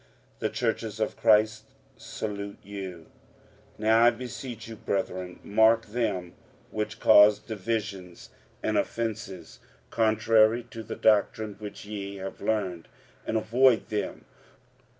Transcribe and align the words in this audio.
The 0.39 0.49
churches 0.49 0.99
of 0.99 1.15
Christ 1.15 1.65
salute 1.95 2.57
you. 2.63 3.05
45:016:017 3.77 3.77
Now 3.77 4.03
I 4.03 4.09
beseech 4.09 4.67
you, 4.67 4.75
brethren, 4.75 5.39
mark 5.43 5.85
them 5.85 6.33
which 6.71 6.99
cause 6.99 7.37
divisions 7.37 8.31
and 8.63 8.79
offences 8.79 9.59
contrary 9.91 10.63
to 10.71 10.81
the 10.81 10.95
doctrine 10.95 11.53
which 11.59 11.85
ye 11.85 12.15
have 12.15 12.41
learned; 12.41 12.87
and 13.27 13.37
avoid 13.37 13.89
them. 13.89 14.25